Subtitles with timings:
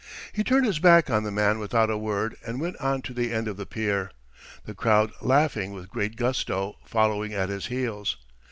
[0.33, 3.31] He turned his back on the man without a word, and went out to the
[3.31, 4.09] end of the pier,
[4.65, 8.17] the crowd, laughing with great gusto, following at his heels.